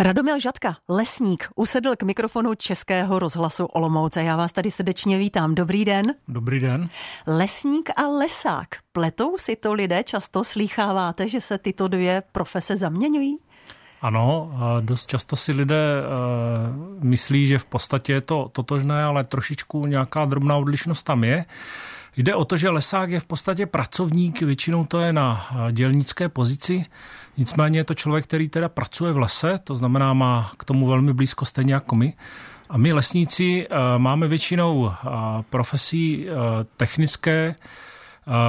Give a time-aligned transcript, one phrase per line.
[0.00, 4.24] Radomil Žatka, lesník, usedl k mikrofonu Českého rozhlasu Olomouce.
[4.24, 5.54] Já vás tady srdečně vítám.
[5.54, 6.14] Dobrý den.
[6.28, 6.88] Dobrý den.
[7.26, 8.66] Lesník a lesák.
[8.92, 10.02] Pletou si to lidé?
[10.04, 13.38] Často slýcháváte, že se tyto dvě profese zaměňují?
[14.02, 19.86] Ano, dost často si lidé uh, myslí, že v podstatě je to totožné, ale trošičku
[19.86, 21.44] nějaká drobná odlišnost tam je.
[22.16, 26.84] Jde o to, že lesák je v podstatě pracovník, většinou to je na dělnické pozici,
[27.36, 31.12] nicméně je to člověk, který teda pracuje v lese, to znamená má k tomu velmi
[31.12, 32.14] blízko stejně jako my.
[32.68, 33.68] A my lesníci
[33.98, 34.92] máme většinou
[35.50, 36.26] profesí
[36.76, 37.54] technické,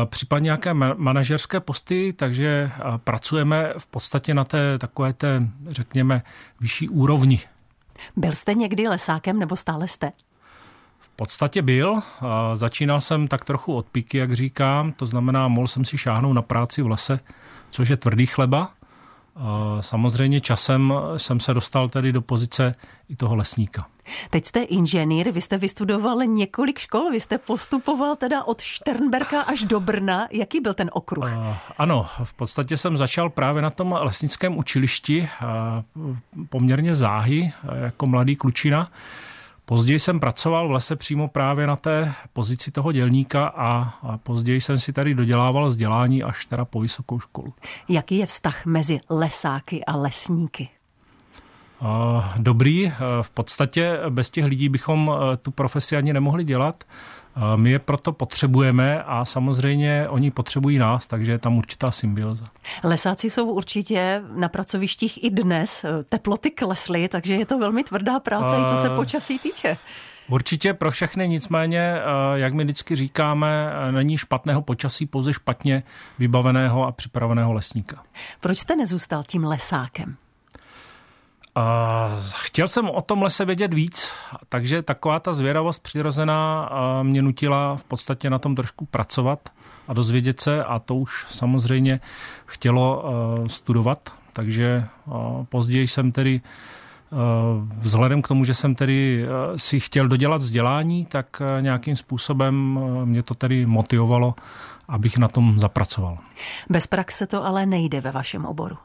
[0.06, 6.22] případně nějaké manažerské posty, takže pracujeme v podstatě na té takové té, řekněme,
[6.60, 7.40] vyšší úrovni.
[8.16, 10.12] Byl jste někdy lesákem nebo stále jste?
[11.18, 12.00] podstatě byl.
[12.54, 16.42] Začínal jsem tak trochu od píky, jak říkám, to znamená, mohl jsem si šáhnout na
[16.42, 17.20] práci v lese,
[17.70, 18.72] což je tvrdý chleba.
[19.80, 22.72] Samozřejmě časem jsem se dostal tedy do pozice
[23.10, 23.86] i toho lesníka.
[24.30, 29.64] Teď jste inženýr, vy jste vystudoval několik škol, vy jste postupoval teda od Šternberka až
[29.64, 30.28] do Brna.
[30.32, 31.24] Jaký byl ten okruh?
[31.24, 35.30] Uh, ano, v podstatě jsem začal právě na tom lesnickém učilišti,
[35.96, 36.16] uh,
[36.50, 38.92] poměrně záhy, jako mladý klučina.
[39.70, 44.62] Později jsem pracoval v lese přímo právě na té pozici toho dělníka a, a později
[44.62, 47.54] jsem si tady dodělával vzdělání až teda po vysokou školu.
[47.90, 50.70] Jaký je vztah mezi lesáky a lesníky?
[52.38, 52.92] Dobrý.
[53.22, 56.84] V podstatě bez těch lidí bychom e, tu profesi ani nemohli dělat.
[57.56, 62.46] My je proto potřebujeme a samozřejmě oni potřebují nás, takže je tam určitá symbioza.
[62.84, 65.86] Lesáci jsou určitě na pracovištích i dnes.
[66.10, 69.78] Teploty klesly, takže je to velmi tvrdá práce, uh, i co se počasí týče.
[70.30, 71.96] Určitě pro všechny, nicméně,
[72.34, 75.84] jak my vždycky říkáme, není špatného počasí, pouze špatně
[76.20, 78.04] vybaveného a připraveného lesníka.
[78.40, 80.16] Proč jste nezůstal tím lesákem?
[82.34, 84.14] Chtěl jsem o tom lese vědět víc,
[84.50, 86.70] takže taková ta zvědavost přirozená
[87.04, 89.50] mě nutila v podstatě na tom trošku pracovat
[89.88, 92.00] a dozvědět se a to už samozřejmě
[92.46, 93.04] chtělo
[93.48, 94.86] studovat, takže
[95.50, 96.42] později jsem tedy
[97.78, 99.26] Vzhledem k tomu, že jsem tedy
[99.56, 104.36] si chtěl dodělat vzdělání, tak nějakým způsobem mě to tedy motivovalo,
[104.88, 106.18] abych na tom zapracoval.
[106.70, 108.78] Bez praxe to ale nejde ve vašem oboru.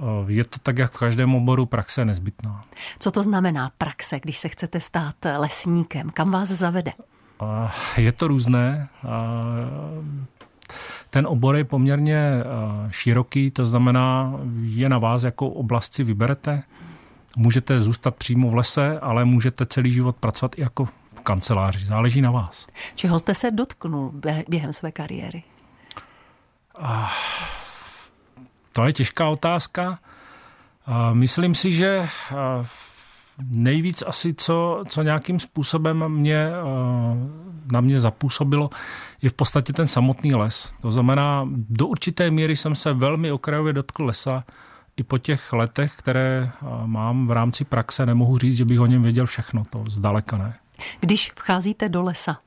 [0.00, 2.64] Eh, je to tak, jak v každém oboru, praxe nezbytná.
[2.98, 6.10] Co to znamená praxe, když se chcete stát lesníkem?
[6.10, 6.92] Kam vás zavede?
[7.42, 8.88] Eh, je to různé.
[9.04, 9.08] Eh,
[11.10, 12.42] ten obor je poměrně
[12.90, 16.62] široký, to znamená, je na vás, jakou oblast si vyberete.
[17.36, 21.86] Můžete zůstat přímo v lese, ale můžete celý život pracovat i jako v kanceláři.
[21.86, 22.66] Záleží na vás.
[22.94, 24.12] Čeho jste se dotknul
[24.48, 25.42] během své kariéry?
[28.72, 29.98] To je těžká otázka.
[31.12, 32.08] Myslím si, že
[33.50, 36.50] nejvíc asi, co, co nějakým způsobem mě,
[37.72, 38.70] na mě zapůsobilo,
[39.22, 40.74] je v podstatě ten samotný les.
[40.80, 44.44] To znamená, do určité míry jsem se velmi okrajově dotkl lesa.
[44.96, 46.50] I po těch letech, které
[46.84, 49.64] mám v rámci praxe, nemohu říct, že bych o něm věděl všechno.
[49.70, 50.54] To zdaleka ne.
[51.00, 52.38] Když vcházíte do lesa,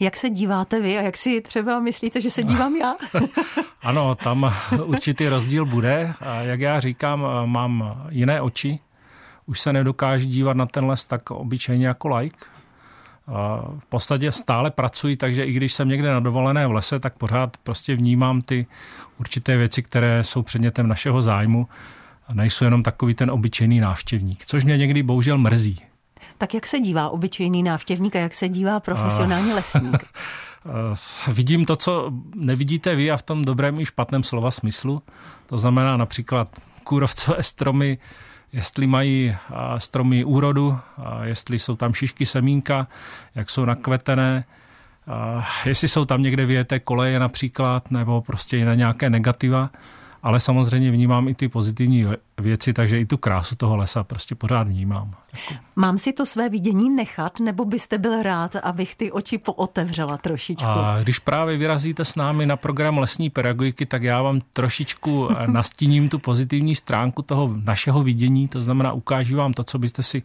[0.00, 2.96] jak se díváte vy a jak si třeba myslíte, že se dívám já?
[3.82, 6.14] ano, tam určitý rozdíl bude.
[6.42, 8.78] Jak já říkám, mám jiné oči.
[9.46, 12.36] Už se nedokážu dívat na ten les tak obyčejně jako like.
[13.78, 17.56] V podstatě stále pracuji, takže i když jsem někde na dovolené v lese, tak pořád
[17.56, 18.66] prostě vnímám ty
[19.20, 21.68] určité věci, které jsou předmětem našeho zájmu
[22.28, 25.80] a nejsou jenom takový ten obyčejný návštěvník, což mě někdy bohužel mrzí.
[26.38, 29.96] Tak jak se dívá obyčejný návštěvník a jak se dívá profesionální lesník?
[31.32, 35.02] Vidím to, co nevidíte vy a v tom dobrém i špatném slova smyslu.
[35.46, 36.48] To znamená například
[36.84, 37.98] kůrovcové stromy,
[38.52, 39.34] jestli mají
[39.78, 40.78] stromy úrodu,
[41.22, 42.88] jestli jsou tam šišky semínka,
[43.34, 44.44] jak jsou nakvetené,
[45.64, 49.70] jestli jsou tam někde vyjeté koleje například, nebo prostě jiné nějaké negativa
[50.22, 52.04] ale samozřejmě vnímám i ty pozitivní
[52.38, 55.14] věci, takže i tu krásu toho lesa prostě pořád vnímám.
[55.76, 60.68] Mám si to své vidění nechat, nebo byste byl rád, abych ty oči pootevřela trošičku?
[60.68, 66.08] A když právě vyrazíte s námi na program lesní pedagogiky, tak já vám trošičku nastíním
[66.08, 70.22] tu pozitivní stránku toho našeho vidění, to znamená ukážu vám to, co byste si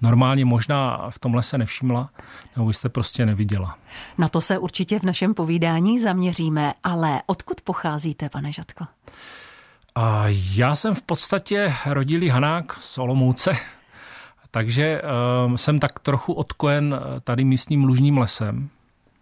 [0.00, 2.10] normálně možná v tom lese nevšimla,
[2.56, 3.78] nebo byste prostě neviděla.
[4.18, 8.84] Na to se určitě v našem povídání zaměříme, ale odkud pocházíte, pane Žatko?
[9.98, 13.52] A já jsem v podstatě rodilý Hanák z Olomouce,
[14.50, 15.02] takže
[15.48, 18.68] uh, jsem tak trochu odkojen tady místním lužním lesem.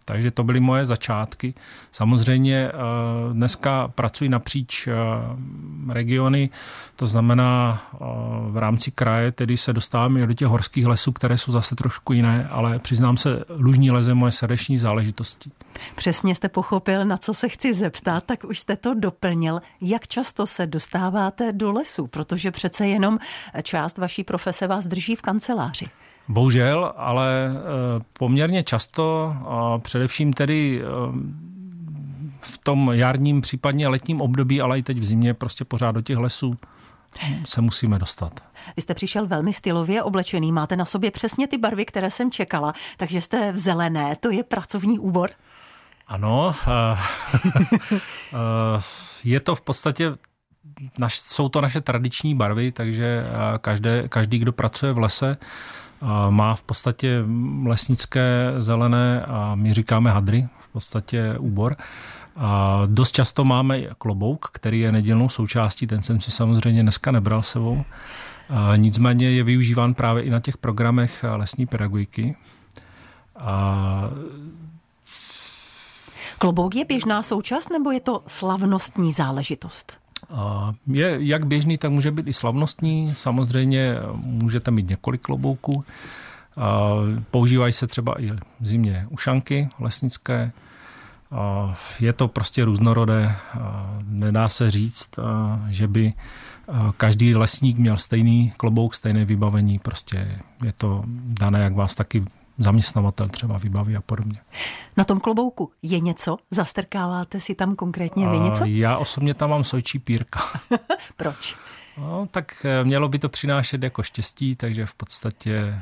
[0.05, 1.53] Takže to byly moje začátky.
[1.91, 2.71] Samozřejmě
[3.33, 4.89] dneska pracuji napříč
[5.89, 6.49] regiony,
[6.95, 7.81] to znamená
[8.49, 12.47] v rámci kraje, tedy se dostáváme do těch horských lesů, které jsou zase trošku jiné,
[12.51, 15.51] ale přiznám se, lužní leze moje srdeční záležitosti.
[15.95, 19.61] Přesně jste pochopil, na co se chci zeptat, tak už jste to doplnil.
[19.81, 22.07] Jak často se dostáváte do lesu?
[22.07, 23.17] Protože přece jenom
[23.63, 25.89] část vaší profese vás drží v kanceláři.
[26.27, 29.35] Bohužel, ale eh, poměrně často,
[29.79, 30.85] především tedy eh,
[32.41, 36.17] v tom jarním, případně letním období, ale i teď v zimě, prostě pořád do těch
[36.17, 36.57] lesů
[37.45, 38.39] se musíme dostat.
[38.75, 42.73] Vy jste přišel velmi stylově oblečený, máte na sobě přesně ty barvy, které jsem čekala,
[42.97, 45.29] takže jste v zelené, to je pracovní úbor?
[46.07, 46.97] Ano, eh,
[49.23, 50.11] je to v podstatě
[50.99, 53.23] naš, jsou to naše tradiční barvy, takže
[53.61, 55.37] každé, každý, kdo pracuje v lese,
[56.29, 57.23] má v podstatě
[57.65, 61.75] lesnické zelené a my říkáme hadry, v podstatě úbor.
[62.35, 67.41] A dost často máme klobouk, který je nedělnou součástí, ten jsem si samozřejmě dneska nebral
[67.41, 67.83] sebou.
[68.49, 72.35] A nicméně je využíván právě i na těch programech lesní pedagogiky.
[73.39, 74.09] A
[76.37, 80.04] Klobouk je běžná součást nebo je to slavnostní záležitost?
[80.87, 83.15] Je jak běžný, tak může být i slavnostní.
[83.15, 85.83] Samozřejmě můžete mít několik klobouků.
[87.31, 90.51] Používají se třeba i v zimě ušanky lesnické.
[91.99, 93.35] Je to prostě různorodé.
[94.03, 95.09] Nedá se říct,
[95.69, 96.13] že by
[96.97, 99.79] každý lesník měl stejný klobouk, stejné vybavení.
[99.79, 102.25] Prostě je to dané, jak vás taky
[102.57, 104.39] zaměstnavatel třeba vybaví a podobně.
[104.97, 106.37] Na tom klobouku je něco?
[106.51, 108.65] Zastrkáváte si tam konkrétně vy něco?
[108.65, 110.39] Já osobně tam mám sojčí pírka.
[111.17, 111.55] Proč?
[111.97, 115.81] No, tak eh, mělo by to přinášet jako štěstí, takže v podstatě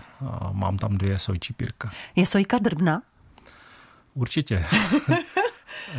[0.51, 1.91] mám tam dvě sojčí pírka.
[2.15, 3.01] Je sojka drbna?
[4.13, 4.65] Určitě.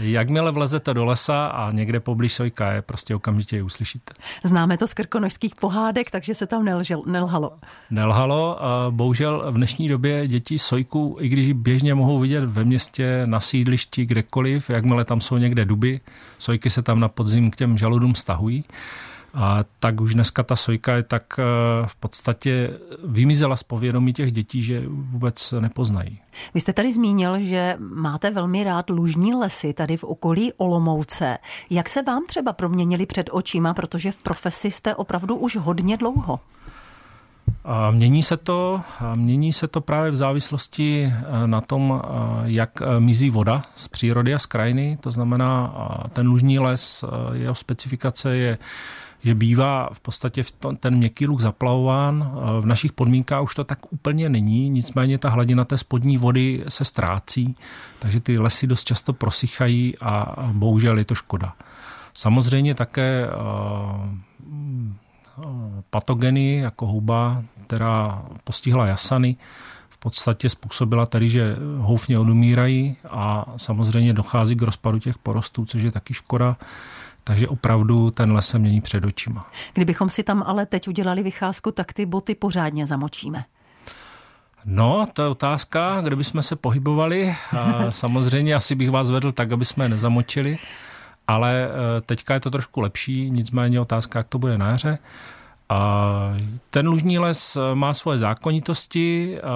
[0.00, 4.14] Jakmile vlezete do lesa a někde poblíž sojka je, prostě okamžitě ji uslyšíte.
[4.44, 7.52] Známe to z krkonožských pohádek, takže se tam nelžel, nelhalo.
[7.90, 8.58] Nelhalo.
[8.90, 14.06] Bohužel v dnešní době děti sojku, i když běžně mohou vidět ve městě, na sídlišti,
[14.06, 16.00] kdekoliv, jakmile tam jsou někde duby,
[16.38, 18.64] sojky se tam na podzim k těm žaludům stahují.
[19.34, 21.42] A tak už dneska ta sojka je tak eh,
[21.86, 22.70] v podstatě
[23.04, 26.20] vymizela z povědomí těch dětí, že vůbec nepoznají.
[26.54, 31.38] Vy jste tady zmínil, že máte velmi rád lužní lesy tady v okolí Olomouce.
[31.70, 36.40] Jak se vám třeba proměnili před očima, protože v profesi jste opravdu už hodně dlouho?
[37.64, 38.80] A mění se to,
[39.14, 42.08] mění se to právě v závislosti eh, na tom, eh,
[42.44, 44.98] jak mizí voda z přírody a z krajiny.
[45.00, 45.74] To znamená,
[46.12, 48.58] ten lužní les, jeho specifikace je
[49.24, 52.32] že bývá v podstatě v to, ten měkký luk zaplavován.
[52.60, 56.84] V našich podmínkách už to tak úplně není, nicméně ta hladina té spodní vody se
[56.84, 57.56] ztrácí,
[57.98, 61.52] takže ty lesy dost často prosychají a bohužel je to škoda.
[62.14, 63.28] Samozřejmě také
[65.90, 69.36] patogeny jako huba, která postihla jasany,
[69.88, 75.82] v podstatě způsobila tady, že houfně odumírají a samozřejmě dochází k rozpadu těch porostů, což
[75.82, 76.56] je taky škoda.
[77.24, 79.50] Takže opravdu ten les se mění před očima.
[79.74, 83.44] Kdybychom si tam ale teď udělali vycházku, tak ty boty pořádně zamočíme.
[84.64, 87.34] No, to je otázka, kde bychom se pohybovali.
[87.56, 90.56] A samozřejmě asi bych vás vedl tak, aby jsme je nezamočili,
[91.26, 94.98] ale e, teďka je to trošku lepší, nicméně otázka, jak to bude na jaře.
[95.68, 96.34] A
[96.70, 99.40] ten lužní les e, má svoje zákonitosti.
[99.40, 99.50] A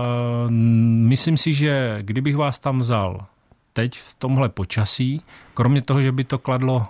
[1.08, 3.26] myslím si, že kdybych vás tam vzal
[3.72, 5.22] teď v tomhle počasí,
[5.54, 6.82] kromě toho, že by to kladlo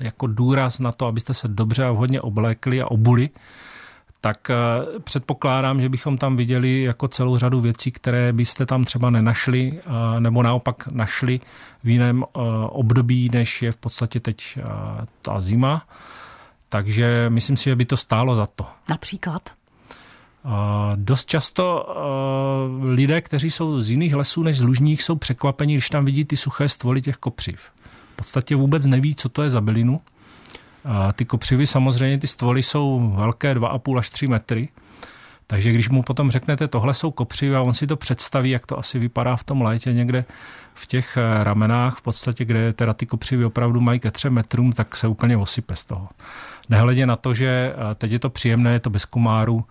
[0.00, 3.30] jako důraz na to, abyste se dobře a vhodně oblékli a obuli,
[4.22, 4.54] tak eh,
[5.00, 10.20] předpokládám, že bychom tam viděli jako celou řadu věcí, které byste tam třeba nenašli, eh,
[10.20, 11.40] nebo naopak našli
[11.84, 14.58] v jiném eh, období, než je v podstatě teď
[15.22, 15.86] ta zima.
[16.68, 18.66] Takže myslím si, že by to stálo za to.
[18.88, 19.50] Například?
[20.94, 21.86] Dost často
[22.82, 26.36] lidé, kteří jsou z jiných lesů než z lužních, jsou překvapeni, když tam vidí ty
[26.36, 27.68] suché stvoly těch kopřiv
[28.12, 30.00] v podstatě vůbec neví, co to je za bylinu.
[30.84, 34.68] A ty kopřivy samozřejmě, ty stvoly jsou velké 2,5 až 3 metry.
[35.46, 38.78] Takže když mu potom řeknete, tohle jsou kopřivy a on si to představí, jak to
[38.78, 40.24] asi vypadá v tom létě někde
[40.74, 44.72] v těch eh, ramenách, v podstatě, kde teda ty kopřivy opravdu mají ke 3 metrům,
[44.72, 46.08] tak se úplně osype z toho.
[46.68, 49.64] Nehledě na to, že eh, teď je to příjemné, je to bez komáru,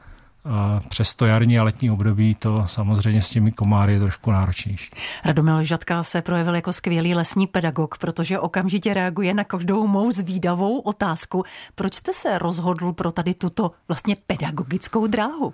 [0.89, 4.91] přes to jarní a letní období to samozřejmě s těmi komáry je trošku náročnější.
[5.25, 10.79] Radomil Žadka se projevil jako skvělý lesní pedagog, protože okamžitě reaguje na každou mou zvídavou
[10.79, 11.43] otázku.
[11.75, 15.53] Proč jste se rozhodl pro tady tuto vlastně pedagogickou dráhu?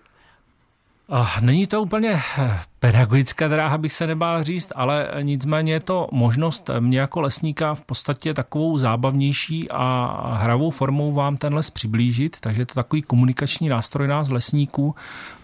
[1.42, 6.70] Není to úplně eh, pedagogická dráha, bych se nebál říct, ale nicméně je to možnost
[6.80, 12.62] mě jako lesníka v podstatě takovou zábavnější a hravou formou vám ten les přiblížit, takže
[12.62, 14.96] je to takový komunikační nástroj nás lesníků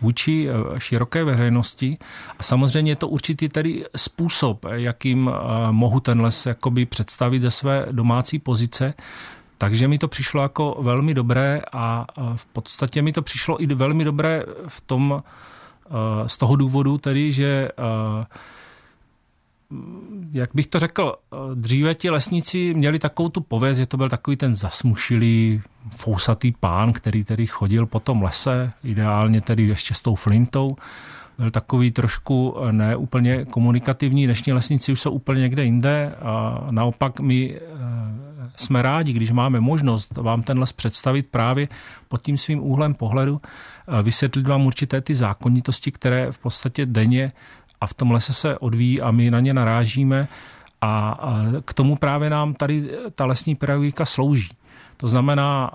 [0.02, 1.98] vůči eh, široké veřejnosti.
[2.40, 7.52] A samozřejmě je to určitý tedy způsob, jakým eh, mohu ten les jakoby představit ze
[7.52, 8.94] své domácí pozice,
[9.64, 12.06] takže mi to přišlo jako velmi dobré a
[12.36, 15.24] v podstatě mi to přišlo i velmi dobré v tom,
[16.28, 17.70] z toho důvodu tedy, že
[20.32, 21.16] jak bych to řekl,
[21.54, 25.62] dříve ti lesníci měli takovou tu pověst, že to byl takový ten zasmušilý,
[25.98, 30.70] fousatý pán, který tedy chodil po tom lese, ideálně tedy ještě s tou flintou.
[31.38, 34.26] Byl takový trošku neúplně komunikativní.
[34.26, 37.60] Dnešní lesníci už jsou úplně někde jinde a naopak my
[38.56, 41.68] jsme rádi, když máme možnost vám ten les představit právě
[42.08, 43.42] pod tím svým úhlem pohledu,
[44.04, 47.32] vysvětlit vám určité ty zákonitosti, které v podstatě denně
[47.82, 50.28] a v tom lese se odvíjí a my na ně narážíme
[50.82, 51.20] a
[51.66, 54.50] k tomu právě nám tady ta lesní pedagogika slouží.
[54.98, 55.72] To znamená,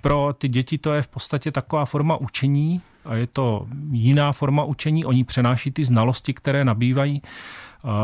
[0.00, 4.64] pro ty děti to je v podstatě taková forma učení a je to jiná forma
[4.64, 5.04] učení.
[5.04, 7.22] Oni přenáší ty znalosti, které nabývají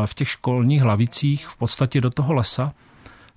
[0.05, 2.73] v těch školních hlavicích v podstatě do toho lesa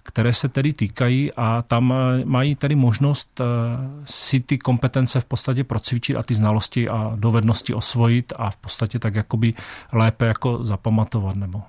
[0.03, 3.45] které se tedy týkají a tam eh, mají tedy možnost eh,
[4.05, 8.99] si ty kompetence v podstatě procvičit a ty znalosti a dovednosti osvojit a v podstatě
[8.99, 9.55] tak jakoby
[9.93, 11.63] lépe jako zapamatovat nebo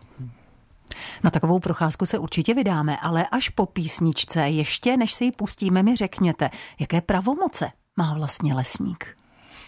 [1.24, 5.84] na takovou procházku se určitě vydáme, ale až po písničce, ještě než si ji pustíme,
[5.84, 6.50] mi řekněte,
[6.80, 9.18] jaké pravomoce má vlastně lesník?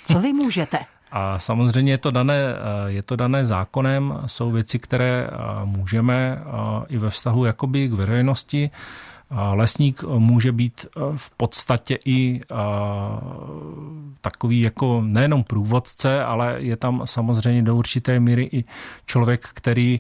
[0.06, 0.80] Co vy můžete?
[1.18, 2.40] A samozřejmě je to dané,
[2.88, 5.30] je to dané zákonem, jsou věci, které
[5.64, 6.44] můžeme
[6.88, 8.70] i ve vztahu jakoby k veřejnosti.
[9.52, 12.42] Lesník může být v podstatě i
[14.22, 18.64] takový jako nejenom průvodce, ale je tam samozřejmě do určité míry i
[19.06, 20.00] člověk, který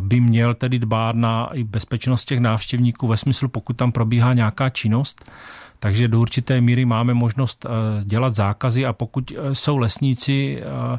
[0.00, 4.68] by měl tedy dbát na i bezpečnost těch návštěvníků ve smyslu, pokud tam probíhá nějaká
[4.68, 5.30] činnost
[5.78, 10.98] takže do určité míry máme možnost eh, dělat zákazy a pokud eh, jsou lesníci eh,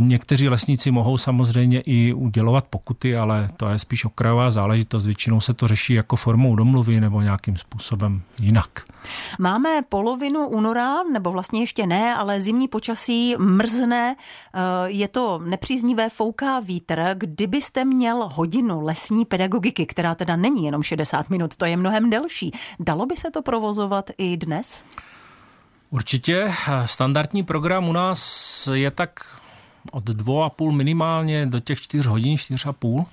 [0.00, 5.06] Někteří lesníci mohou samozřejmě i udělovat pokuty, ale to je spíš okrajová záležitost.
[5.06, 8.70] Většinou se to řeší jako formou domluvy nebo nějakým způsobem jinak.
[9.38, 14.16] Máme polovinu února, nebo vlastně ještě ne, ale zimní počasí mrzne,
[14.86, 17.14] je to nepříznivé, fouká vítr.
[17.14, 22.52] Kdybyste měl hodinu lesní pedagogiky, která teda není jenom 60 minut, to je mnohem delší,
[22.80, 24.84] dalo by se to provozovat i dnes?
[25.90, 26.52] Určitě.
[26.84, 29.10] Standardní program u nás je tak
[29.92, 33.06] od dvou a půl minimálně do těch čtyř hodin, čtyř a půl.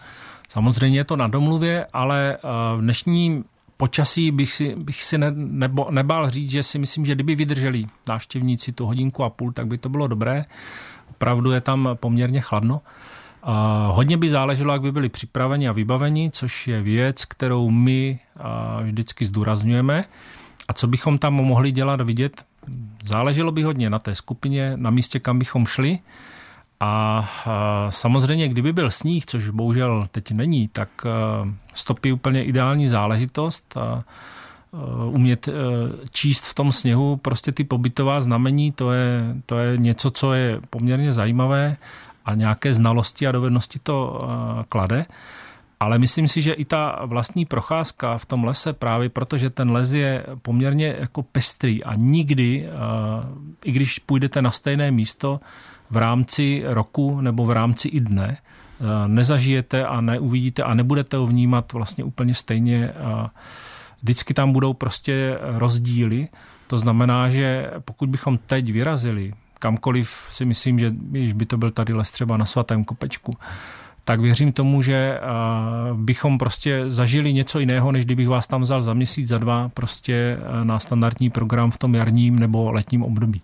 [0.50, 2.40] Samozřejmě je to na domluvě, ale eh,
[2.78, 3.46] v dnešním
[3.78, 7.86] počasí bych si, bych si ne, nebo, nebál říct, že si myslím, že kdyby vydrželi
[8.08, 10.46] návštěvníci tu hodinku a půl, tak by to bylo dobré.
[11.10, 12.82] Opravdu je tam poměrně chladno.
[13.44, 18.20] A hodně by záleželo, jak by byli připraveni a vybaveni, což je věc, kterou my
[18.84, 20.06] vždycky zdůrazňujeme.
[20.68, 22.46] A co bychom tam mohli dělat vidět,
[23.04, 26.00] záleželo by hodně na té skupině, na místě, kam bychom šli.
[26.80, 27.30] A
[27.90, 30.90] samozřejmě, kdyby byl sníh, což bohužel teď není, tak
[31.74, 33.78] stopy je úplně ideální záležitost.
[33.78, 34.04] A
[35.06, 35.50] umět
[36.10, 40.60] číst v tom sněhu prostě ty pobytová znamení, to je, to je něco, co je
[40.70, 41.78] poměrně zajímavé
[42.26, 44.28] a nějaké znalosti a dovednosti to
[44.70, 45.06] klade.
[45.80, 49.92] Ale myslím si, že i ta vlastní procházka v tom lese právě protože ten les
[49.92, 52.70] je poměrně jako pestrý a nikdy,
[53.66, 55.40] i když půjdete na stejné místo,
[55.94, 61.26] v rámci roku nebo v rámci i dne eh, nezažijete a neuvidíte a nebudete ho
[61.26, 62.94] vnímat vlastně úplně stejně.
[64.02, 66.28] Vždycky tam budou prostě rozdíly.
[66.68, 71.72] To znamená, že pokud bychom teď vyrazili kamkoliv, si myslím, že když by to byl
[71.72, 73.38] tady les třeba na svatém kopečku,
[74.06, 75.20] tak věřím tomu, že eh,
[75.94, 80.16] bychom prostě zažili něco jiného, než kdybych vás tam vzal za měsíc, za dva, prostě
[80.16, 83.42] eh, na standardní program v tom jarním nebo letním období.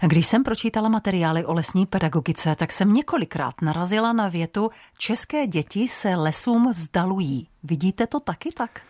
[0.00, 5.88] Když jsem pročítala materiály o lesní pedagogice, tak jsem několikrát narazila na větu České děti
[5.88, 7.46] se lesům vzdalují.
[7.62, 8.80] Vidíte to taky tak?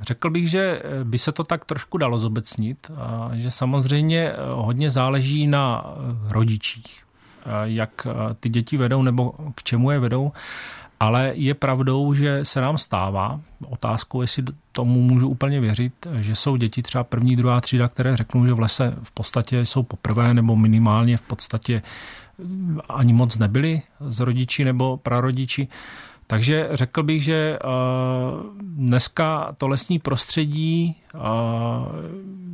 [0.00, 2.90] Řekl bych, že by se to tak trošku dalo zobecnit,
[3.32, 5.84] že samozřejmě hodně záleží na
[6.28, 7.04] rodičích,
[7.64, 8.06] jak
[8.40, 10.32] ty děti vedou nebo k čemu je vedou.
[11.00, 16.56] Ale je pravdou, že se nám stává, otázkou, jestli tomu můžu úplně věřit, že jsou
[16.56, 20.56] děti třeba první, druhá třída, které řeknou, že v lese v podstatě jsou poprvé nebo
[20.56, 21.82] minimálně v podstatě
[22.88, 25.68] ani moc nebyli z rodiči nebo prarodiči.
[26.26, 27.66] Takže řekl bych, že eh,
[28.62, 31.18] dneska to lesní prostředí eh,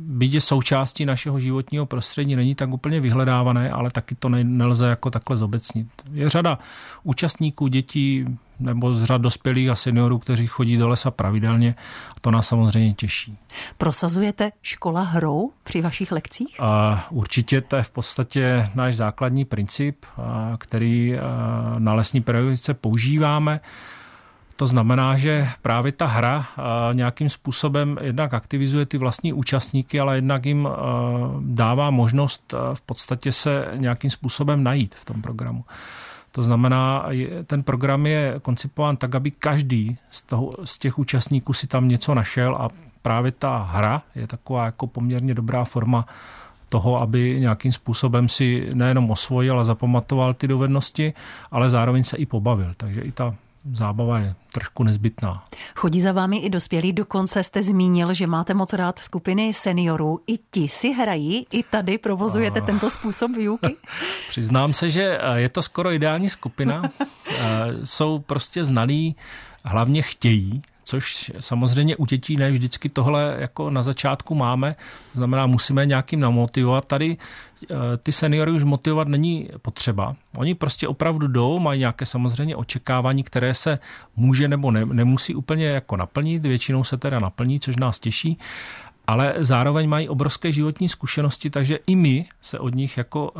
[0.09, 5.11] byť je součástí našeho životního prostředí, není tak úplně vyhledávané, ale taky to nelze jako
[5.11, 5.87] takhle zobecnit.
[6.13, 6.59] Je řada
[7.03, 8.25] účastníků, dětí
[8.59, 11.75] nebo z řad dospělých a seniorů, kteří chodí do lesa pravidelně
[12.11, 13.37] a to nás samozřejmě těší.
[13.77, 16.55] Prosazujete škola hrou při vašich lekcích?
[16.59, 20.05] A určitě to je v podstatě náš základní princip,
[20.57, 21.13] který
[21.77, 23.59] na lesní pedagogice používáme.
[24.57, 26.45] To znamená, že právě ta hra
[26.93, 30.67] nějakým způsobem jednak aktivizuje ty vlastní účastníky, ale jednak jim
[31.41, 35.65] dává možnost v podstatě se nějakým způsobem najít v tom programu.
[36.31, 37.05] To znamená,
[37.45, 42.15] ten program je koncipován tak, aby každý z, toho, z těch účastníků si tam něco
[42.15, 42.69] našel a
[43.01, 46.05] právě ta hra je taková jako poměrně dobrá forma
[46.69, 51.13] toho, aby nějakým způsobem si nejenom osvojil a zapamatoval ty dovednosti,
[51.51, 52.73] ale zároveň se i pobavil.
[52.77, 53.35] Takže i ta
[53.73, 55.43] zábava je trošku nezbytná.
[55.75, 60.19] Chodí za vámi i dospělí, dokonce jste zmínil, že máte moc rád skupiny seniorů.
[60.27, 62.65] I ti si hrají, i tady provozujete a...
[62.65, 63.75] tento způsob výuky?
[64.29, 66.81] Přiznám se, že eh, je to skoro ideální skupina.
[67.39, 69.15] Eh, jsou prostě znalí,
[69.63, 74.75] hlavně chtějí, což samozřejmě u dětí ne vždycky tohle jako na začátku máme,
[75.13, 76.85] znamená, musíme nějakým namotivovat.
[76.85, 77.17] Tady
[77.63, 80.15] eh, ty seniory už motivovat není potřeba.
[80.37, 83.79] Oni prostě opravdu jdou, mají nějaké samozřejmě očekávání, které se
[84.15, 88.37] může nebo ne, nemusí úplně jako naplnit, většinou se teda naplní, což nás těší
[89.07, 93.39] ale zároveň mají obrovské životní zkušenosti, takže i my se od nich jako eh,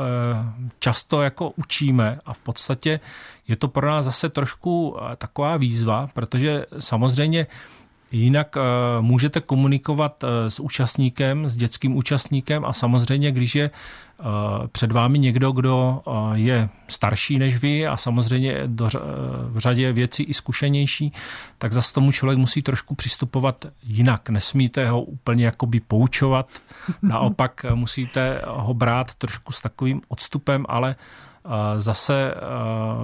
[0.80, 2.20] často jako učíme.
[2.26, 3.00] A v podstatě
[3.48, 7.48] je to pro nás zase trošku eh, taková výzva, protože samozřejmě
[8.12, 8.62] Jinak eh,
[9.02, 13.70] můžete komunikovat s účastníkem, s dětským účastníkem a samozřejmě, když je
[14.72, 16.02] před vámi někdo, kdo
[16.34, 18.90] je starší než vy a samozřejmě do,
[19.48, 21.14] v řadě věcí i zkušenější,
[21.58, 24.30] tak zase tomu člověk musí trošku přistupovat jinak.
[24.30, 26.50] Nesmíte ho úplně jakoby poučovat,
[27.02, 30.96] naopak musíte ho brát trošku s takovým odstupem, ale
[31.78, 32.34] zase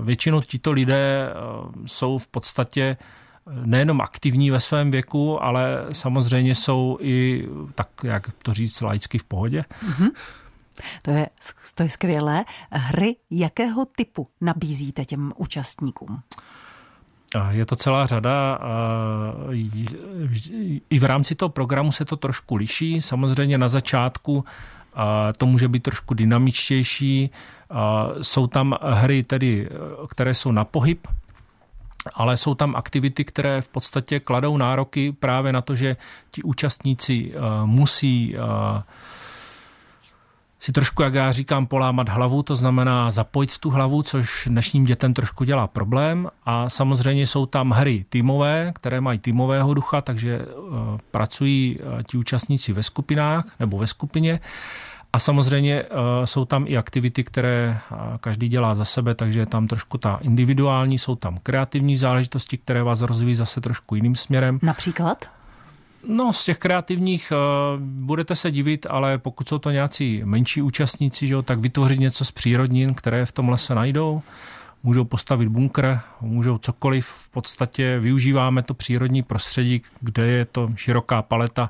[0.04, 1.34] většinou tito lidé
[1.86, 2.98] jsou v podstatě
[3.66, 9.24] nejenom aktivní ve svém věku, ale samozřejmě jsou i, tak jak to říct, laicky v
[9.24, 9.66] pohodě.
[9.86, 10.10] Mm-hmm.
[11.02, 11.30] To je,
[11.76, 12.46] to je skvělé.
[12.72, 16.22] Hry jakého typu nabízíte těm účastníkům?
[17.50, 18.60] Je to celá řada.
[20.90, 23.02] I v rámci toho programu se to trošku liší.
[23.02, 24.46] Samozřejmě na začátku
[25.38, 27.30] to může být trošku dynamičtější.
[28.22, 29.70] Jsou tam hry, tedy,
[30.10, 31.08] které jsou na pohyb,
[32.14, 35.98] ale jsou tam aktivity, které v podstatě kladou nároky právě na to, že
[36.32, 37.34] ti účastníci
[37.66, 38.36] musí
[40.64, 45.14] si trošku, jak já říkám, polámat hlavu, to znamená zapojit tu hlavu, což dnešním dětem
[45.14, 46.30] trošku dělá problém.
[46.46, 50.76] A samozřejmě jsou tam hry týmové, které mají týmového ducha, takže uh,
[51.12, 54.40] pracují uh, ti účastníci ve skupinách nebo ve skupině.
[55.14, 55.88] A samozřejmě eh,
[56.28, 60.20] jsou tam i aktivity, které eh, každý dělá za sebe, takže je tam trošku ta
[60.22, 64.60] individuální, jsou tam kreativní záležitosti, které vás rozvíjí zase trošku jiným směrem.
[64.62, 65.30] Například?
[66.08, 71.28] No, z těch kreativních uh, budete se divit, ale pokud jsou to nějací menší účastníci,
[71.28, 74.22] že, tak vytvořit něco z přírodnin, které v tom lese najdou,
[74.84, 77.08] můžou postavit bunkr, můžou cokoliv.
[77.08, 81.70] V podstatě využíváme to přírodní prostředí, kde je to široká paleta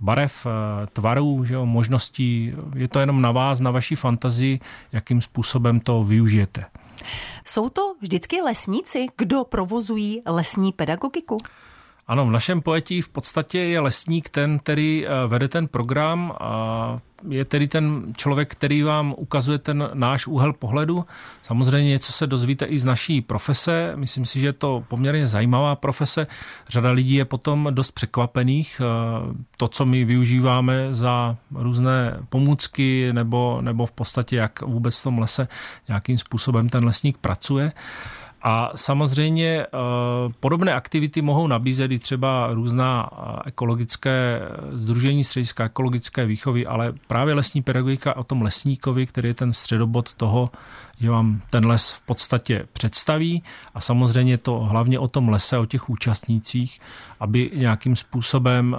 [0.00, 2.52] barev, eh, tvarů, že jo, možností.
[2.74, 4.60] Je to jenom na vás, na vaší fantazii,
[4.92, 6.64] jakým způsobem to využijete.
[7.46, 11.38] Jsou to vždycky lesníci, kdo provozují lesní pedagogiku?
[12.06, 16.98] Ano, v našem pojetí v podstatě je lesník ten, který eh, vede ten program a
[17.28, 21.04] je tedy ten člověk, který vám ukazuje ten náš úhel pohledu.
[21.42, 23.92] Samozřejmě něco se dozvíte i z naší profese.
[23.96, 26.26] Myslím si, že je to poměrně zajímavá profese.
[26.68, 28.80] Řada lidí je potom dost překvapených.
[28.80, 35.02] Eh, to, co my využíváme za různé pomůcky nebo, nebo v podstatě, jak vůbec v
[35.02, 35.48] tom lese
[35.88, 37.72] nějakým způsobem ten lesník pracuje.
[38.46, 39.68] A samozřejmě eh,
[40.40, 44.40] podobné aktivity mohou nabízet i třeba různá eh, ekologické
[44.72, 50.14] združení střediska ekologické výchovy, ale právě lesní pedagogika o tom lesníkovi, který je ten středobod
[50.14, 50.50] toho,
[51.00, 53.42] že vám ten les v podstatě představí
[53.74, 56.80] a samozřejmě to hlavně o tom lese, o těch účastnících,
[57.20, 58.76] aby nějakým způsobem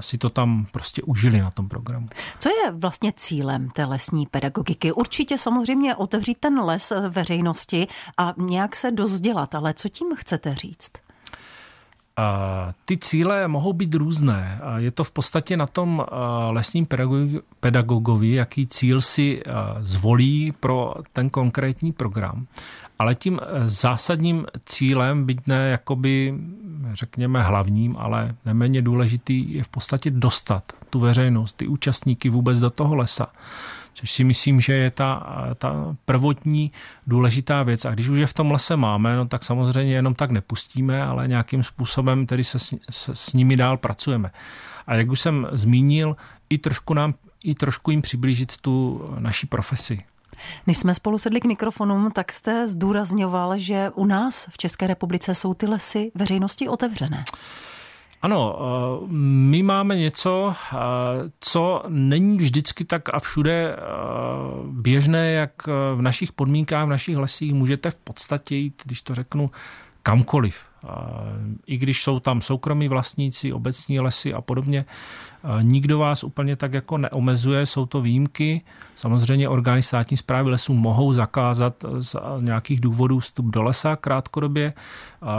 [0.00, 2.08] si to tam prostě užili na tom programu.
[2.38, 4.92] Co je vlastně cílem té lesní pedagogiky?
[4.92, 7.86] Určitě samozřejmě otevřít ten les veřejnosti
[8.18, 10.92] a nějak se dozdělat, ale co tím chcete říct?
[12.84, 14.60] Ty cíle mohou být různé.
[14.76, 16.06] Je to v podstatě na tom
[16.50, 16.86] lesním
[17.60, 19.42] pedagogovi, jaký cíl si
[19.80, 22.46] zvolí pro ten konkrétní program.
[22.98, 26.34] Ale tím zásadním cílem, byť ne jakoby
[26.92, 32.70] řekněme, hlavním, ale neméně důležitý je v podstatě dostat tu veřejnost, ty účastníky vůbec do
[32.70, 33.26] toho lesa.
[33.94, 36.72] Což si myslím, že je ta, ta prvotní
[37.06, 37.84] důležitá věc.
[37.84, 41.28] A když už je v tom lese máme, no tak samozřejmě jenom tak nepustíme, ale
[41.28, 44.30] nějakým způsobem tedy se s, se s nimi dál pracujeme.
[44.86, 46.16] A jak už jsem zmínil,
[46.50, 50.04] i trošku nám i trošku jim přiblížit tu naší profesi.
[50.66, 55.34] Než jsme spolu sedli k mikrofonům, tak jste zdůrazňoval, že u nás v České republice
[55.34, 57.24] jsou ty lesy veřejnosti otevřené.
[58.22, 60.76] Ano, eh, my máme něco, eh,
[61.40, 63.80] co není vždycky tak a všude eh,
[64.70, 69.50] běžné, jak v našich podmínkách, v našich lesích můžete v podstatě jít, když to řeknu,
[70.02, 70.64] kamkoliv.
[71.66, 74.84] I když jsou tam soukromí vlastníci, obecní lesy a podobně,
[75.62, 78.62] nikdo vás úplně tak jako neomezuje, jsou to výjimky.
[78.96, 84.72] Samozřejmě orgány státní zprávy lesů mohou zakázat z nějakých důvodů vstup do lesa krátkodobě.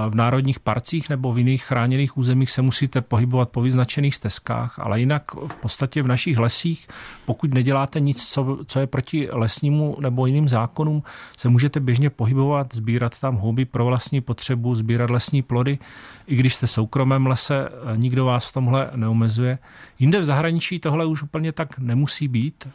[0.09, 4.99] V národních parcích nebo v jiných chráněných územích se musíte pohybovat po vyznačených stezkách, ale
[4.99, 6.87] jinak v podstatě v našich lesích,
[7.25, 11.03] pokud neděláte nic, co, co je proti lesnímu nebo jiným zákonům,
[11.37, 15.79] se můžete běžně pohybovat, sbírat tam houby pro vlastní potřebu, sbírat lesní plody.
[16.27, 19.57] I když jste soukromém lese, nikdo vás v tomhle neomezuje.
[19.99, 22.67] Jinde v zahraničí tohle už úplně tak nemusí být.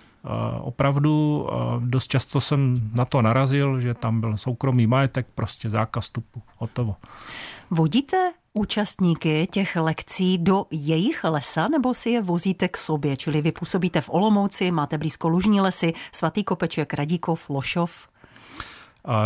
[0.60, 1.46] Opravdu
[1.78, 6.96] dost často jsem na to narazil, že tam byl soukromý majetek, prostě zákaz vstupu, hotovo.
[7.70, 13.16] Vodíte účastníky těch lekcí do jejich lesa nebo si je vozíte k sobě?
[13.16, 18.08] Čili vy působíte v Olomouci, máte blízko Lužní lesy, Svatý Kopeček, Radíkov, Lošov?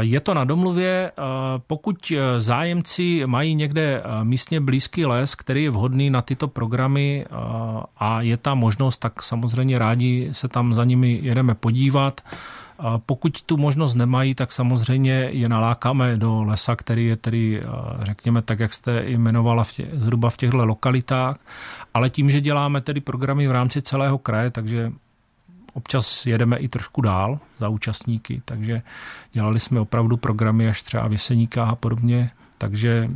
[0.01, 1.13] Je to na domluvě,
[1.67, 7.25] pokud e, zájemci mají někde e, místně blízký les, který je vhodný na tyto programy
[7.25, 7.35] e,
[7.97, 12.21] a je tam možnost, tak samozřejmě rádi se tam za nimi jedeme podívat.
[13.07, 17.63] Pokud tu možnost nemají, tak samozřejmě je nalákáme do lesa, který je tedy,
[18.03, 21.37] řekněme, tak jak jste jmenovala v tě, zhruba v těchto lokalitách.
[21.95, 24.93] Ale tím, že děláme tedy programy v rámci celého kraje, takže
[25.75, 28.83] Občas jedeme i trošku dál za účastníky, takže
[29.33, 33.11] dělali jsme opravdu programy až třeba v Jeseníkách a podobně, takže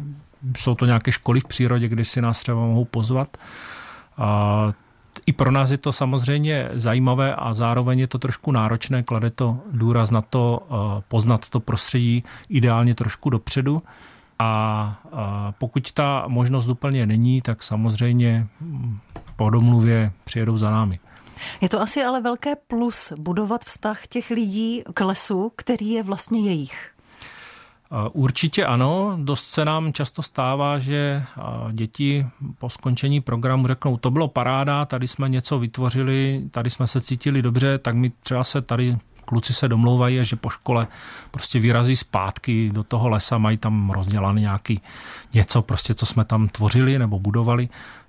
[0.57, 3.37] jsou to nějaké školy v přírodě, kde si nás třeba mohou pozvat.
[4.19, 4.73] A
[5.27, 9.59] i pro nás je to samozřejmě zajímavé a zároveň je to trošku náročné, klade to
[9.73, 13.83] důraz na to eh, poznat to prostředí ideálně trošku dopředu.
[14.38, 15.01] A
[15.59, 18.47] pokud ta možnost úplně není, tak samozřejmě
[19.37, 20.99] po domluvě přijedou za námi.
[21.61, 26.40] Je to asi ale velké plus budovat vztah těch lidí k lesu, který je vlastně
[26.40, 26.90] jejich.
[28.12, 31.22] Určitě ano, dost se nám často stává, že
[31.72, 32.27] děti
[32.59, 37.42] po skončení programu řeknou, to bylo paráda, tady jsme něco vytvořili, tady jsme se cítili
[37.42, 40.87] dobře, tak my třeba se tady kluci se domlouvají, že po škole
[41.31, 44.81] prostě vyrazí zpátky do toho lesa, mají tam rozdělané nějaký
[45.35, 47.68] něco, prostě co jsme tam tvořili nebo budovali.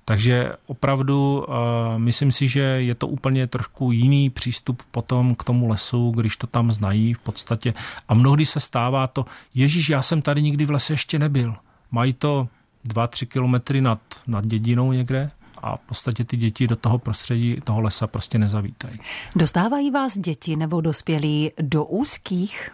[0.10, 1.56] Takže opravdu uh,
[1.98, 6.48] myslím si, že je to úplně trošku jiný přístup potom k tomu lesu, když to
[6.48, 7.74] tam znají v podstatě.
[8.08, 11.56] A mnohdy se stává to, Ježíš, já jsem tady nikdy v lese ještě nebyl.
[11.92, 12.48] Mají to
[12.86, 17.62] dva, tři kilometry nad, nad dědinou někde a v podstatě ty děti do toho prostředí,
[17.64, 19.00] toho lesa prostě nezavítají.
[19.36, 22.72] Dostávají vás děti nebo dospělí do úzkých?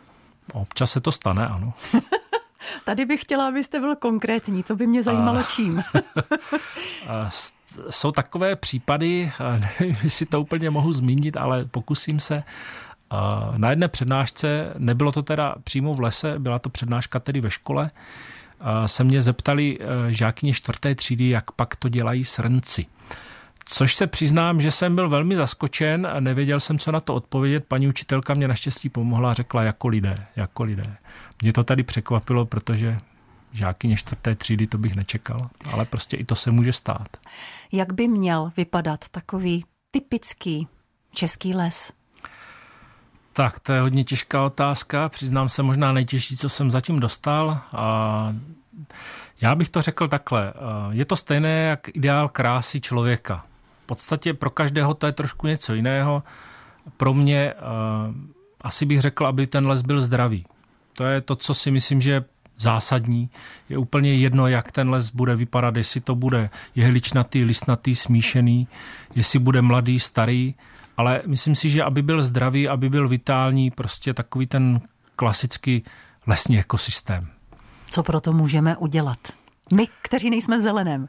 [0.53, 1.73] Občas se to stane, ano.
[2.85, 5.83] Tady bych chtěla, abyste byl konkrétní, to by mě zajímalo čím.
[7.89, 9.31] Jsou takové případy,
[9.79, 12.43] nevím, jestli to úplně mohu zmínit, ale pokusím se.
[13.57, 17.91] Na jedné přednášce, nebylo to teda přímo v lese, byla to přednáška tedy ve škole,
[18.85, 22.85] se mě zeptali e, žákyně čtvrté třídy, jak pak to dělají srnci.
[23.65, 27.65] Což se přiznám, že jsem byl velmi zaskočen a nevěděl jsem, co na to odpovědět.
[27.67, 30.97] Paní učitelka mě naštěstí pomohla a řekla jako lidé, jako lidé.
[31.41, 32.97] Mě to tady překvapilo, protože
[33.51, 37.07] žáky čtvrté třídy to bych nečekal, ale prostě i to se může stát.
[37.71, 40.67] Jak by měl vypadat takový typický
[41.11, 41.93] český les?
[43.33, 45.09] Tak, to je hodně těžká otázka.
[45.09, 47.59] Přiznám se možná nejtěžší, co jsem zatím dostal.
[47.71, 48.35] A
[49.41, 50.53] já bych to řekl takhle.
[50.91, 53.45] Je to stejné jak ideál krásy člověka
[53.83, 56.23] v podstatě pro každého to je trošku něco jiného.
[56.97, 58.15] Pro mě uh,
[58.61, 60.45] asi bych řekl, aby ten les byl zdravý.
[60.93, 62.25] To je to, co si myslím, že je
[62.57, 63.29] zásadní.
[63.69, 68.67] Je úplně jedno, jak ten les bude vypadat, jestli to bude jehličnatý, listnatý, smíšený,
[69.15, 70.55] jestli bude mladý, starý,
[70.97, 74.81] ale myslím si, že aby byl zdravý, aby byl vitální, prostě takový ten
[75.15, 75.83] klasický
[76.27, 77.27] lesní ekosystém.
[77.85, 79.17] Co pro to můžeme udělat?
[79.73, 81.07] My, kteří nejsme v zeleném.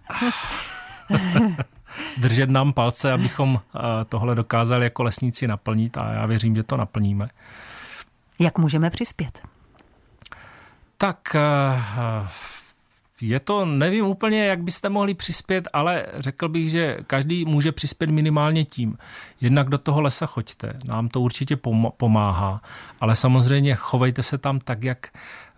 [2.18, 6.76] držet nám palce, abychom eh, tohle dokázali jako lesníci naplnit a já věřím, že to
[6.76, 7.28] naplníme.
[8.38, 9.42] Jak můžeme přispět?
[10.98, 11.40] Tak eh,
[13.20, 18.10] je to, nevím úplně, jak byste mohli přispět, ale řekl bych, že každý může přispět
[18.10, 18.98] minimálně tím.
[19.40, 21.56] Jednak do toho lesa choďte, nám to určitě
[21.96, 22.62] pomáhá,
[23.00, 25.08] ale samozřejmě chovejte se tam tak, jak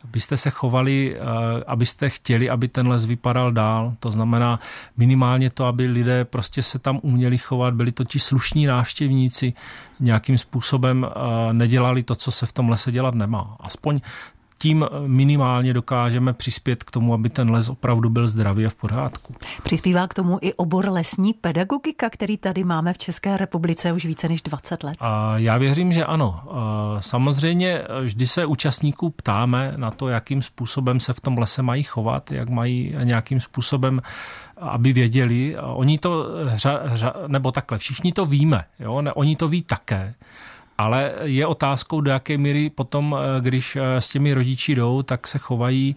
[0.06, 1.20] byste se chovali, eh,
[1.66, 3.94] abyste chtěli, aby ten les vypadal dál.
[4.00, 4.60] To znamená
[4.96, 9.52] minimálně to, aby lidé prostě se tam uměli chovat, byli to ti slušní návštěvníci,
[10.00, 13.56] nějakým způsobem eh, nedělali to, co se v tom lese dělat nemá.
[13.60, 14.00] Aspoň
[14.58, 19.34] tím minimálně dokážeme přispět k tomu, aby ten les opravdu byl zdravý a v pořádku.
[19.62, 24.28] Přispívá k tomu i obor lesní pedagogika, který tady máme v České republice už více
[24.28, 24.96] než 20 let.
[25.00, 26.40] A já věřím, že ano.
[27.00, 32.30] Samozřejmě vždy se účastníků ptáme na to, jakým způsobem se v tom lese mají chovat,
[32.30, 34.00] jak mají nějakým způsobem
[34.58, 35.56] aby věděli.
[35.58, 36.26] Oni to,
[37.26, 39.02] nebo takhle, všichni to víme, jo?
[39.02, 40.14] Ne, oni to ví také.
[40.78, 45.26] Ale je otázkou, do jaké míry potom, eh, když eh, s těmi rodiči jdou, tak
[45.26, 45.96] se chovají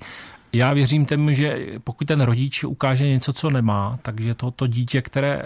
[0.54, 5.02] já věřím tomu, že pokud ten rodič ukáže něco, co nemá, takže to, to dítě,
[5.02, 5.44] které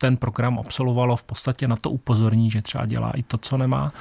[0.00, 3.92] ten program absolvovalo, v podstatě na to upozorní, že třeba dělá i to, co nemá.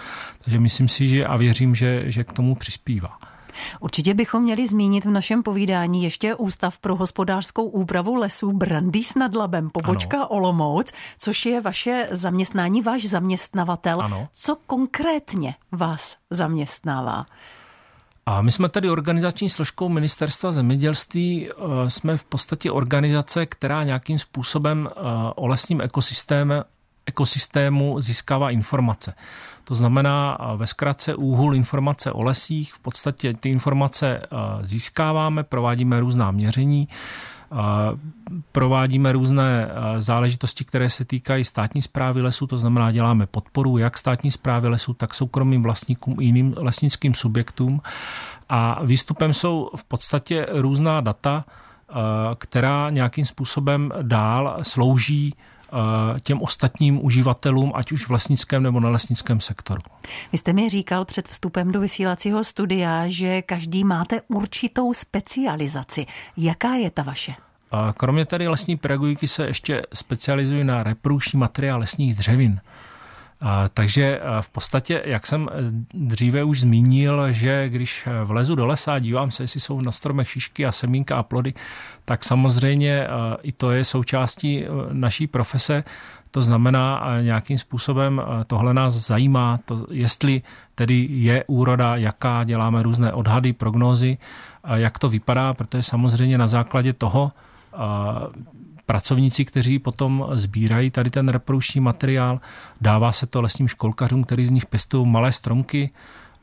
[0.41, 3.28] Takže myslím si, že a věřím, že, že k tomu přispívá.
[3.79, 9.35] Určitě bychom měli zmínit v našem povídání ještě Ústav pro hospodářskou úpravu lesů Brandýs nad
[9.35, 10.27] Labem, pobočka ano.
[10.27, 14.01] Olomouc, což je vaše zaměstnání, váš zaměstnavatel.
[14.01, 14.27] Ano.
[14.33, 17.25] Co konkrétně vás zaměstnává?
[18.25, 21.49] A my jsme tady organizační složkou Ministerstva zemědělství.
[21.49, 24.99] Eh, jsme v podstatě organizace, která nějakým způsobem eh,
[25.35, 26.53] o lesním ekosystému,
[27.09, 29.13] ekosystému získává informace.
[29.63, 32.73] To znamená ve zkratce úhul informace o lesích.
[32.73, 34.21] V podstatě ty informace
[34.61, 36.87] získáváme, provádíme různá měření,
[38.51, 44.31] provádíme různé záležitosti, které se týkají státní zprávy lesů, to znamená děláme podporu jak státní
[44.31, 47.81] zprávy lesů, tak soukromým vlastníkům i jiným lesnickým subjektům.
[48.49, 51.45] A výstupem jsou v podstatě různá data,
[52.37, 55.33] která nějakým způsobem dál slouží
[56.23, 59.81] těm ostatním uživatelům, ať už v lesnickém nebo nelesnickém sektoru.
[60.31, 66.05] Vy jste mi říkal před vstupem do vysílacího studia, že každý máte určitou specializaci.
[66.37, 67.33] Jaká je ta vaše?
[67.97, 72.61] Kromě tady lesní pedagogiky se ještě specializují na reprodukční materiál lesních dřevin.
[73.73, 75.55] Takže v podstatě, jak jsem e,
[75.93, 80.29] dříve už zmínil, že když vlezu do lesa a dívám se, jestli jsou na stromech
[80.29, 81.53] šišky a semínka a plody,
[82.05, 83.07] tak samozřejmě
[83.41, 85.83] i to je součástí naší profese.
[86.31, 90.41] To znamená, nějakým způsobem tohle nás zajímá, to, jestli
[90.75, 94.17] tedy je úroda, jaká, děláme různé odhady, prognózy,
[94.73, 97.31] jak to vypadá, protože samozřejmě na základě toho
[98.89, 102.41] pracovníci, kteří potom sbírají tady ten reprodukční materiál.
[102.81, 105.89] Dává se to lesním školkařům, kteří z nich pěstují malé stromky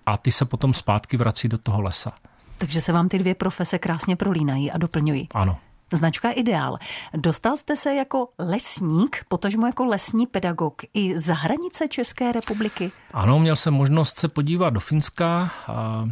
[0.07, 2.13] a ty se potom zpátky vrací do toho lesa.
[2.59, 5.29] Takže se vám ty dvě profese krásně prolínají a doplňují.
[5.35, 5.59] Ano.
[5.93, 6.79] Značka Ideál.
[7.15, 12.93] Dostal jste se jako lesník, potažmo jako lesní pedagog i za hranice České republiky?
[13.13, 15.51] Ano, měl jsem možnost se podívat do Finska.
[15.67, 16.09] A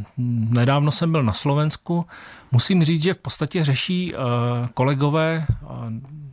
[0.49, 2.07] nedávno jsem byl na Slovensku.
[2.53, 4.19] Musím říct, že v podstatě řeší eh,
[4.75, 6.24] kolegové eh,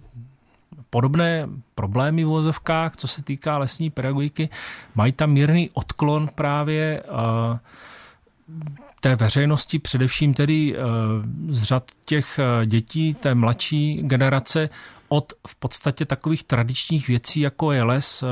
[0.91, 4.49] podobné problémy v vozovkách, co se týká lesní pedagogiky.
[4.95, 7.59] Mají tam mírný odklon právě eh,
[8.99, 10.79] té veřejnosti, především tedy eh,
[11.49, 14.69] z řad těch eh, dětí, té mladší generace,
[15.09, 18.23] od v podstatě takových tradičních věcí, jako je les,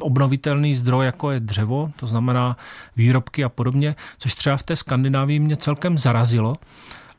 [0.00, 2.56] obnovitelný zdroj, jako je dřevo, to znamená
[2.96, 6.54] výrobky a podobně, což třeba v té Skandinávii mě celkem zarazilo.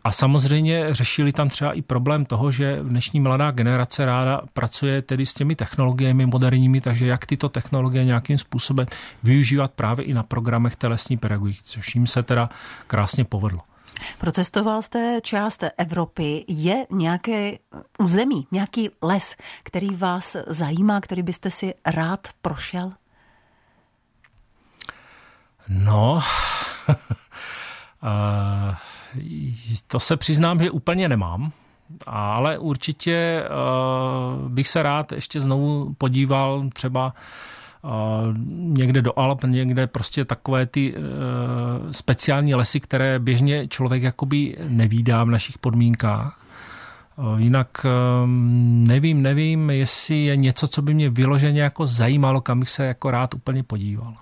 [0.04, 5.26] A samozřejmě řešili tam třeba i problém toho, že dnešní mladá generace ráda pracuje tedy
[5.26, 8.88] s těmi technologiemi moderními, takže jak tyto technologie nějakým způsobem
[9.24, 12.50] využívat právě i na programech telesní pedagogiky, což jim se teda
[12.88, 13.62] krásně povedlo.
[14.18, 16.46] Procestoval jste část Evropy.
[16.48, 17.52] Je nějaké
[17.98, 22.92] území, nějaký les, který vás zajímá, který byste si rád prošel?
[25.68, 26.22] No,
[29.88, 31.52] to se přiznám, že úplně nemám,
[32.08, 33.44] ale určitě
[34.44, 37.14] uh, bych se rád ještě znovu podíval třeba
[37.82, 37.92] uh,
[38.50, 41.04] někde do Alp, někde prostě takové ty uh,
[41.92, 46.49] speciální lesy, které běžně člověk jakoby nevídá v našich podmínkách.
[47.38, 52.70] Jinak ehm, nevím, nevím, jestli je něco, co by mě vyloženě jako zajímalo, kam bych
[52.70, 54.14] se jako rád úplně podíval.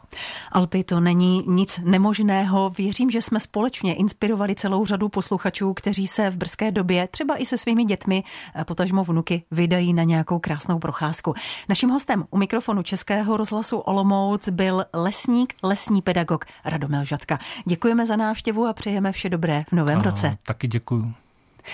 [0.51, 2.69] Alpy, to není nic nemožného.
[2.69, 7.45] Věřím, že jsme společně inspirovali celou řadu posluchačů, kteří se v brzké době, třeba i
[7.45, 8.23] se svými dětmi,
[8.55, 11.33] eh, potažmo vnuky, vydají na nějakou krásnou procházku.
[11.69, 17.39] Naším hostem u mikrofonu Českého rozhlasu Olomouc byl lesník, lesní pedagog Radomil Žatka.
[17.65, 20.37] Děkujeme za návštěvu a přejeme vše dobré v novém a, roce.
[20.43, 21.13] Taky děkuji.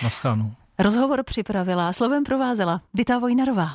[0.03, 0.53] Naschánu.
[0.79, 3.69] Rozhovor připravila, slovem provázela Dita Vojnarová.